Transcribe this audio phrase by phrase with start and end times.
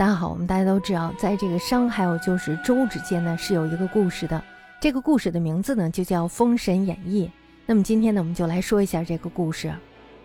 [0.00, 4.42] 大家好，我们大家都知道，在这个商还有就是周之间呢，是有一个故事的。
[4.80, 7.26] 这个故事的名字呢，就叫《封神演义》。
[7.66, 9.70] 那么今天呢，我们就来说一下这个故事。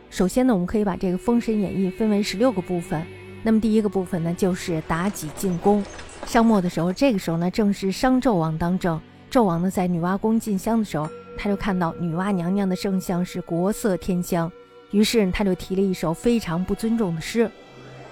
[0.10, 3.06] 首先呢，我们可以把这个《封神演义》分为十六个部分。
[3.44, 5.84] 那么第一个部分呢，就是妲己进宫。
[6.26, 8.98] 商末的时候，这个时候呢，正是商纣王当政。
[9.30, 14.50] 纣王呢，在女娲宫进香的时候，他就看到女娲娘娘的圣像是国色天香，
[14.92, 17.52] 于是他就提了一首非常不尊重的诗。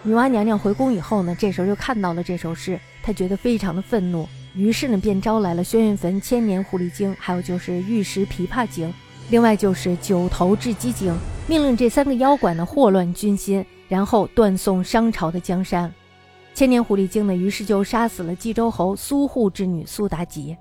[0.05, 8.93] 女娲娘娘回宫以后呢，这时候就看到了这首诗，她觉得非常的愤怒，于是呢便招来了轩辕坟千年狐狸精，还有就是玉石琵琶精，
[9.29, 11.15] 另外就是九头雉鸡精，
[11.47, 15.89] 命令这三个妖怪呢祸乱军心，然后断送商朝的江山。
[16.53, 20.57] 千年狐狸精呢，于是就杀死了冀州侯苏护之女苏妲己。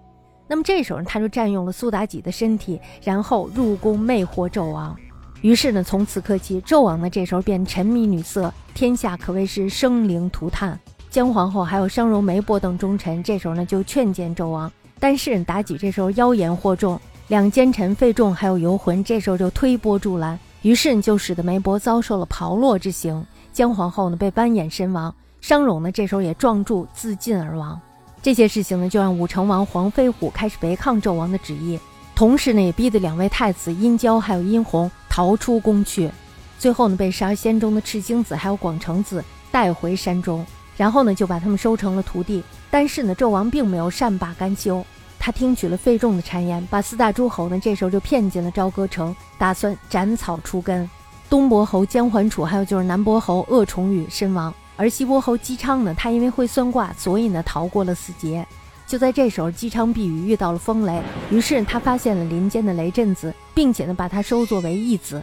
[0.46, 4.96] 那么这时候他就占用了苏妲己的身体，然后入宫魅惑纣王。
[5.42, 10.78] 于是呢，从此刻起，纣王呢这时候便沉迷女色，天下可谓是生灵涂炭。
[11.10, 27.78] 姜皇后还有商容、梅伯等忠臣，这时候呢就劝谏纣王，但是妲己这时候妖言惑众，两奸臣费仲还有游魂这时候就推波助澜，于是就使得梅伯遭受了炮烙之刑，姜皇后呢被剜眼身亡，商容呢这时候也撞柱自尽而亡。
[28.22, 31.76] 这些事情呢，就让武成王黄飞虎开始违抗纣王的旨意。
[32.14, 36.10] 同时呢，也逼得两位太子殷郊还有殷红逃出宫去，
[36.58, 40.42] 最后呢，被十二仙中的赤精子还有广成子带回山中，
[40.74, 42.42] 然后呢，就把他们收成了徒弟。
[42.70, 44.82] 但是呢，纣王并没有善罢甘休，
[45.18, 50.88] 他听取了费仲的谗言，把四大诸侯呢，这时候就骗进了朝歌城，打算斩草除根。
[51.28, 58.46] 东伯侯姜桓楚，还有就是南伯侯鄂崇宇身亡，而西伯侯姬昌呢，他因为会算卦，所以呢，逃过了死劫。
[58.92, 65.22] 就在这时候，姬昌避雨遇到了风雷，于是他发现了林间的雷震子，并且呢把他收作为义子，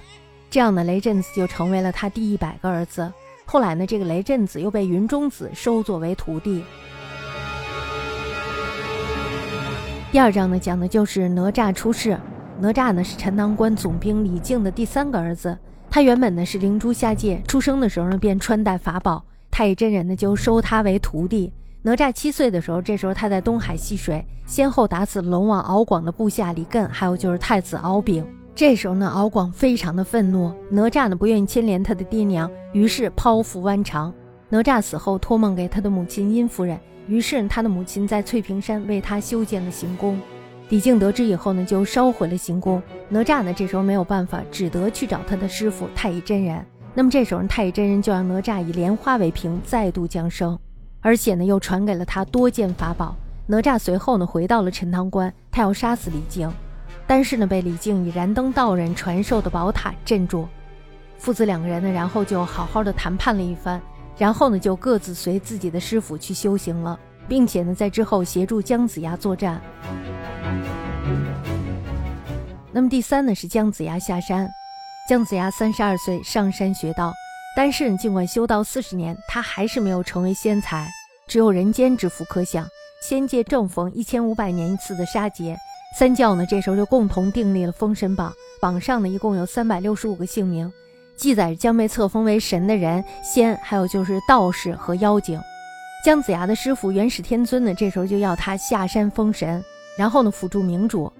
[0.49, 3.13] 这样呢雷震子就成为了他第一百个儿子。
[3.45, 6.63] 后来呢这个雷震子又被云中子收作为徒弟。
[10.11, 12.19] 第二章呢讲的就是哪吒出世。
[12.59, 15.55] 哪吒呢是陈塘关总兵李靖的第三个儿子，
[15.91, 21.53] 他原本呢是灵珠下界，出生的时候呢便穿戴法宝，太乙真人呢就收他为徒弟。
[21.81, 28.25] 哪吒七岁的时候，这时候他在东海戏水，先后打死龙王敖广的部下李艮，还有就是太子敖丙。
[28.53, 34.13] 这时候呢，敖广非常的愤怒，哪吒呢不愿意牵连他的爹娘，于是剖腹剜肠。
[34.49, 40.19] 哪吒死后托梦给他的母亲殷夫人，于是他的母亲在翠屏山为他修建了行宫。
[40.67, 42.83] 李靖得知以后呢，就烧毁了行宫。
[43.07, 46.65] 哪吒呢这时候没有办法，只得去找他的师傅太乙真人。
[46.93, 50.59] 那么这时候太乙真人就让哪吒以莲花为屏，再度降生。
[51.01, 53.15] 而且呢，又传给了他多件法宝。
[53.47, 56.51] 哪吒随后呢，回到了陈塘关，他要杀死李靖，
[57.07, 60.47] 但是呢，被李靖以燃灯道人传授的宝塔镇住。
[61.17, 63.81] 父子两个人呢，然后就好好的谈判了一番，
[64.17, 69.59] 然后呢，就各自随自己的师傅去修行了，并且呢，在之后协助姜子牙作战。
[72.71, 74.47] 那么第三呢，是姜子牙下山。
[75.09, 77.11] 姜子牙三十二岁上山学道。
[77.55, 80.87] 但是，尽管修道四十年，他还是没有成为仙才，
[81.27, 82.67] 只有人间之福可享。
[83.01, 85.57] 仙界正逢一千五百年一次的杀劫，
[85.97, 90.71] 三教呢这时候就共同订立了封神榜，榜上呢一共有三百六十五个姓名，
[91.17, 95.41] 记载将被册封为神的人、仙，还有就是道士和妖精。
[96.05, 99.63] 姜子牙的师傅元始天尊呢，这时候就要他下山封神，
[99.97, 101.11] 然后呢辅助明主。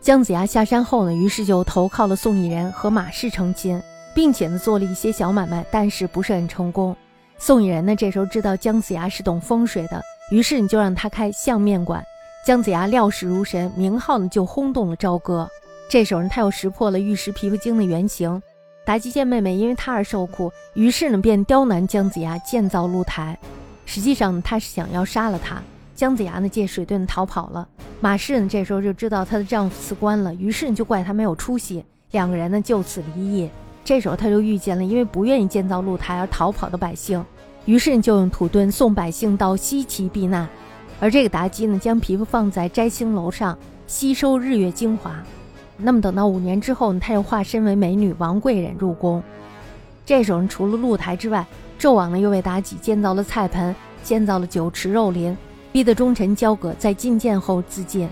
[0.00, 3.82] 姜子牙下山后呢，于是就投靠了宋义人和马氏成亲。
[4.14, 6.96] 并且呢，做了一些小买卖，但是不是很成功。
[7.36, 12.02] 宋义人呢，这时候知道姜子牙是懂风水的，于是你就让他开相面馆。
[12.46, 15.48] 姜子牙料事如神，名号呢就轰动了朝歌。
[15.90, 18.40] 这时候呢，他又识破了玉石琵琶精的原型。
[18.86, 23.38] 妲己见妹妹因为他而受苦，于是呢便刁难姜子牙建造露台。
[23.86, 25.62] 实际上呢，他是想要杀了他。
[25.94, 27.66] 姜子牙呢借水遁逃跑了。
[28.00, 31.84] 马氏呢这时候就知道她的丈夫辞官了，于是就怪他没有出息。
[32.10, 33.50] 两个人呢就此离异。
[33.84, 37.22] 这时候他就遇见了因为不愿意建造露台而逃跑的百姓，
[37.66, 40.48] 于是就用土遁送百姓到西岐避难。
[41.00, 45.22] 而这个妲己呢，将皮肤放在摘星楼上吸收日月精华。
[45.76, 49.22] 那么等到五年之后呢，他又化身为美女王贵人入宫。
[50.06, 51.44] 这时候除了露台之外，
[51.78, 55.36] 纣王呢又为妲己建造了菜盆，建造了酒池肉林，
[55.72, 58.08] 逼得忠臣交葛在觐见后自尽。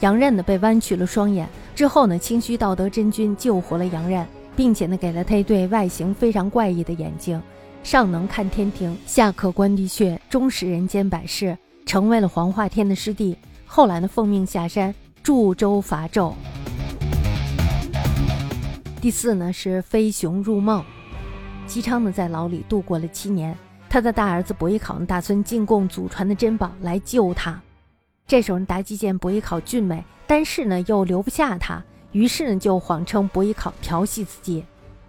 [0.00, 4.26] 杨任呢被剜去了双眼之后呢，清虚道德真君救活了杨任。
[4.54, 7.40] 并且呢，给了他一对外形非常怪异的眼睛，
[7.82, 11.56] 上能看天庭，下可观地穴，终识人间百事，
[11.86, 13.36] 成为了黄化天的师弟。
[13.66, 16.34] 后来呢，奉命下山助周伐纣。
[19.00, 20.84] 第四呢是飞熊入梦，
[21.66, 23.56] 姬昌呢在牢里度过了七年，
[23.88, 27.60] 他的大儿子伯邑考呢打算进贡祖传的珍宝来救他。
[28.28, 31.82] 这时候呢妲己见伯邑考俊美，但是呢又留不下他，
[32.12, 34.64] 于是呢就谎称伯邑考调戏自己。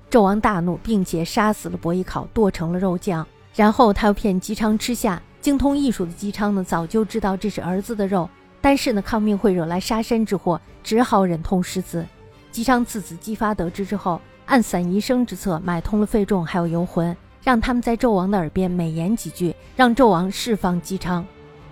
[0.09, 3.25] 纣王大怒，并且杀死了伯邑考，剁成了肉酱。
[3.55, 5.21] 然后他又骗姬昌吃下。
[5.41, 8.29] 精通艺术的姬昌呢，早就知道这是儿子的肉，
[8.61, 12.05] 但是呢，抗命会惹来杀身之祸，只好忍痛食子。
[12.49, 17.13] 姬昌次子姬发得知之后，按散宜生之策，买通了费仲还有游魂，
[17.43, 21.25] 让他们在纣王的耳边美言几句，让纣王释放姬昌。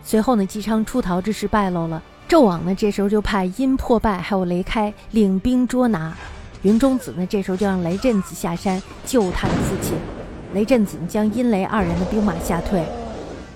[0.04, 6.16] 随后呢，姬昌出逃之事败露了，纣王呢这时候就派殷破败还有雷开领兵捉拿。
[6.62, 9.98] 云中子呢，这时候就让雷震子下山救他的父亲。
[10.54, 12.86] 雷震子将殷雷二人的兵马吓退。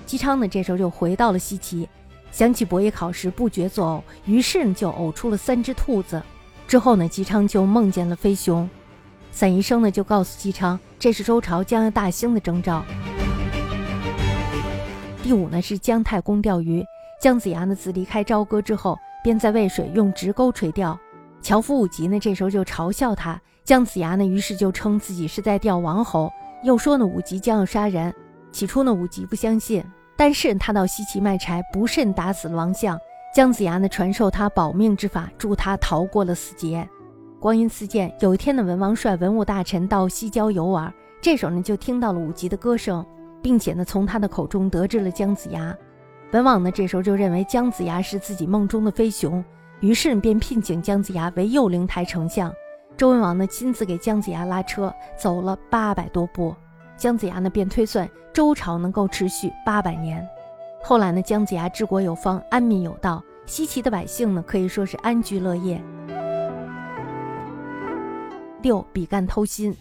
[0.04, 1.88] 姬昌呢，这时候就回到了西岐，
[2.30, 6.22] 想起伯邑考时不觉作呕，于是呢就呕出了三只兔子。
[6.68, 8.68] 之后呢，姬昌就梦见了飞熊。
[9.32, 12.84] 散宜生呢就告诉姬昌，这是周朝将要大兴的征兆。
[15.22, 16.84] 第五呢是姜太公钓鱼，
[17.20, 20.98] 姜子牙呢自离开朝歌之后，便在渭水用直钩垂钓。
[21.40, 26.30] 樵夫武吉呢，这时候就嘲笑他，姜子牙呢，于是就称自己是在钓王侯，
[26.62, 28.12] 又说呢，武吉将要杀人。
[28.52, 29.84] 起初呢，武吉不相信，
[30.16, 32.98] 但是他到西岐卖柴，不慎打死了王相。
[33.34, 36.88] 姜子牙呢，传授他保命之法，助他逃过了死劫。
[37.38, 43.04] 光阴似箭，有一天呢，文王率文武大臣到西郊游玩，这时候呢，就听到了武吉的歌声，
[43.42, 45.76] 并且呢，从他的口中得知了姜子牙。
[46.32, 49.42] 文王呢，这时候就认为姜子牙是自己梦中的飞熊。
[49.80, 52.52] 于是便聘请姜子牙为右灵台丞相，
[52.96, 56.54] 周文王呢亲自给姜子牙拉车，走了八百多步。
[56.96, 60.26] 姜子牙呢便推算周朝能够持续八百年。
[60.82, 65.80] 后来呢，姜子牙治国有方，安民有道，西岐的百姓呢可以说是安居乐业。
[68.62, 69.76] 六比干偷心，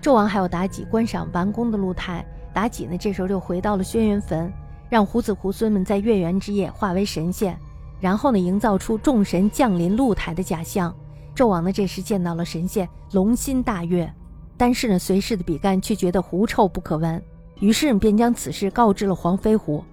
[0.00, 2.24] 纣王还有妲己观赏完工的露台，
[2.54, 4.52] 妲己呢这时候就回到了轩辕坟，
[4.88, 7.58] 让胡子猢狲们在月圆之夜化为神仙。
[8.00, 10.94] 然后呢，营造出众神降临露台的假象。
[11.34, 14.08] 纣王呢，这时见到了神仙，龙心大悦。
[14.56, 17.22] 但是呢，随侍的比干却觉得狐臭不可闻，
[17.60, 19.84] 于是便将此事告知了黄飞虎。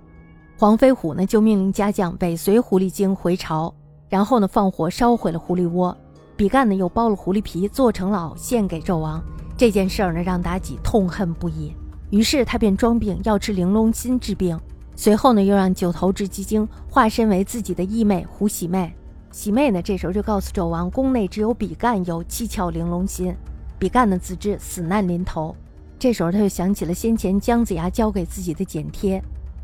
[0.57, 3.73] 黄飞虎呢，就命令家将尾随狐狸精回朝，
[4.07, 5.95] 然后呢，放火烧毁了狐狸窝。
[6.35, 9.23] 比干呢，又剥了狐狸皮做成了袄献给纣王。
[9.57, 11.73] 这件事儿呢，让妲己痛恨不已，
[12.09, 14.59] 于是他便装病要吃玲珑心治病。
[14.95, 18.93] 随后呢，又让九头雉鸡精化身为自己的义妹胡喜妹。
[19.31, 23.35] 喜妹呢，这时候就告诉纣王，宫内只有比干有七窍玲珑心。
[23.77, 25.53] 比干呢，自知死难临头，
[25.99, 29.21] 这时候他就想起了先前姜子牙交给自己的剪贴，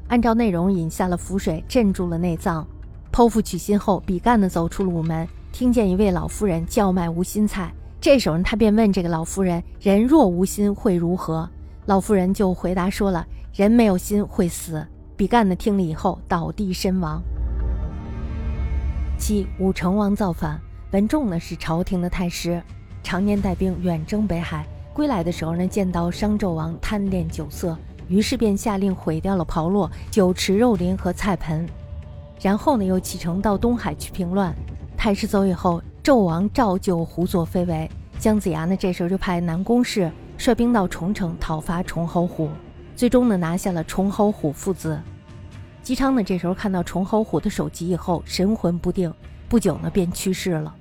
[0.09, 2.67] 按照内容饮下了符水，镇住了内脏。
[3.13, 7.73] 剖腹取心后，比干呢走出了午门，听见一位老妇人叫卖无心菜。
[8.01, 11.49] 这时候他便问这个老妇人：“人若无心会如何？”
[11.87, 13.25] 老妇人就回答说了
[13.55, 14.85] ：“人没有心会死。”
[15.21, 17.21] 比干呢听了以后倒地身亡。
[19.19, 20.59] 七武成王造反，
[20.93, 22.59] 文仲呢是朝廷的太师，
[23.03, 24.65] 常年带兵远征北海，
[24.95, 27.77] 归来的时候呢见到商纣王贪恋酒色，
[28.07, 31.69] 于是便下令毁掉了炮烙、酒池肉林和菜盆，
[32.41, 34.51] 然后呢又启程到东海去平乱。
[34.97, 37.87] 太师走以后，纣王照旧胡作非为。
[38.17, 42.49] 姜子牙呢这时候就派南宫氏率兵到重城讨伐崇侯虎，
[43.01, 45.01] 最终呢拿下了崇侯虎父子。
[45.81, 49.11] 姬昌呢，这时候看到崇侯虎的首级以后，神魂不定，
[49.49, 50.75] 不久呢便去世了。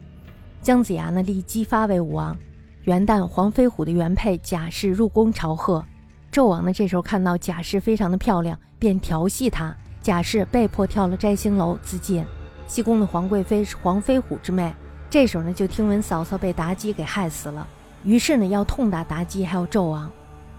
[0.60, 2.36] 姜子牙呢立姬发为武王。
[2.82, 5.82] 元旦，黄飞虎的原配贾氏入宫朝贺，
[6.30, 12.22] 纣王呢这时候看到贾氏非常的漂亮，便调戏她，贾氏被迫跳了摘星楼自尽。
[12.66, 14.70] 西宫的皇贵妃是黄飞虎之妹，
[15.08, 17.66] 这时候呢就听闻嫂嫂被妲己给害死了，
[18.04, 20.10] 于是呢要痛打妲己还有纣王，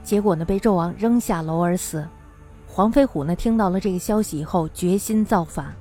[0.03, 2.05] 结果呢被纣王扔下楼而死。
[2.67, 5.74] 黄飞虎呢，听到了这个消息以后，决心造反。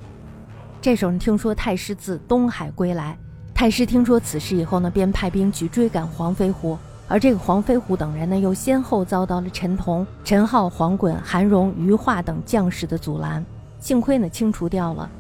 [0.80, 3.16] 这时候呢，听说太师自东海归来，
[3.54, 6.76] 太师听说此事以后呢，便派兵去追赶黄飞虎。
[7.06, 13.44] 而这个黄飞虎等人呢，又先后遭到了陈同、陈浩、黄衮、韩荣、余化等将士的阻拦，
[13.78, 15.10] 幸亏呢清除掉了。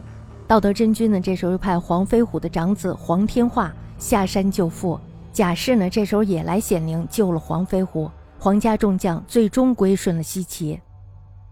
[0.46, 4.98] 道德真君呢，这时候又派黄飞虎的长子黄天化下山救父，
[5.32, 8.10] 贾氏呢，这时候也来显灵救了黄飞虎，
[8.42, 10.80] 皇家众将最终归顺了西岐。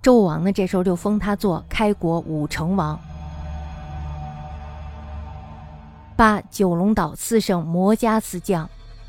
[0.00, 2.98] 周武王呢，这时候就封他做开国武成王。
[6.16, 8.66] 八九龙岛四圣魔家四将，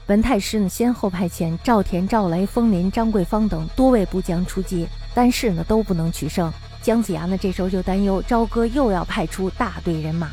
[0.07, 6.51] 文太师呢先后派遣赵田、赵雷、风林、张桂芳等多位部将出击，但是呢都不能取胜。
[6.81, 10.27] 姜子牙呢这时候就担忧朝歌又要派出大队人马，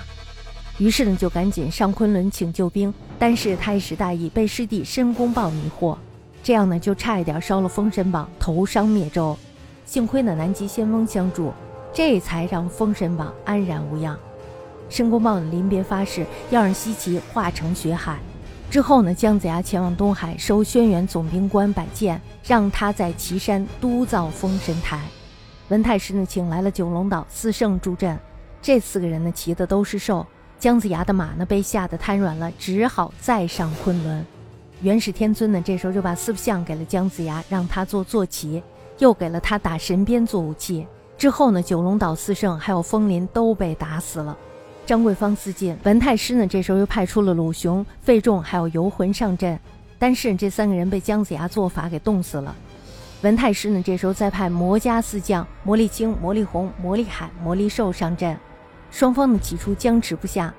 [0.79, 5.97] 于是呢就赶紧上昆仑请救兵，但是他一时大意，被师弟申公豹迷惑，
[6.47, 9.37] 这样呢就差一点烧了封神榜，投商灭周。
[9.85, 11.53] 幸亏呢南极仙翁相助，
[11.93, 14.17] 这才让封神榜安然无恙。
[14.89, 18.21] 申公豹呢临别发誓要让西岐化成血海。
[18.71, 25.01] 之后呢，姜子牙前往东海收轩辕总兵官摆件，让他在岐山督造封神台。
[25.71, 28.17] 文太师呢，请来了九龙岛四圣助阵。
[28.63, 30.25] 这四个人呢，骑的都是兽。
[30.61, 34.25] 姜子牙的马呢，被吓得瘫软了，只好再上昆仑。
[34.83, 38.63] 元始天尊呢，这时候就把四不像给了姜子牙，让他做坐骑，
[38.99, 40.87] 又给了他打神鞭做武器。
[41.17, 44.37] 之后呢，九龙岛四圣还有风林都被打死了。
[44.85, 49.59] 张桂芳四进，文太师呢，这时候又派出了鲁雄、费仲还有游魂上阵，
[49.99, 52.55] 但是这三个人被姜子牙做法给冻死了。
[53.23, 58.37] 文太师呢，这时候再派魔家四将魔力青、魔力红、魔力海、魔力兽上阵，
[58.91, 60.53] 双方呢起初僵持不下。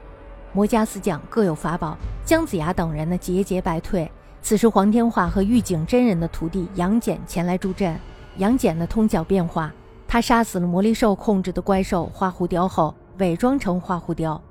[0.57, 1.95] 魔家四将各有法宝，
[2.25, 4.11] 姜子牙等人呢节节败退。
[4.41, 7.95] 此时黄天化和玉景真人的徒弟杨戬前来助阵，
[8.37, 9.71] 杨戬呢通晓变化，
[10.07, 12.95] 他杀死了魔力兽控制的怪兽花狐雕后。
[13.19, 14.41] 伪装成花狐雕，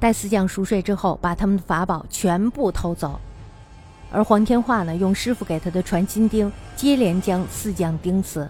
[0.00, 3.20] 待四将熟睡之后，把他们的法宝全部偷走。
[4.10, 8.48] 而黄天化呢，用师傅给他的传心钉，接连将四将钉死。